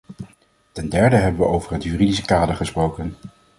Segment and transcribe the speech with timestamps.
[0.71, 3.15] Ten derde hebben we over het juridische kader gesproken.